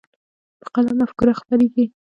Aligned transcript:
په 0.61 0.65
قلم 0.73 0.95
مفکوره 1.01 1.33
خپرېږي. 1.39 1.85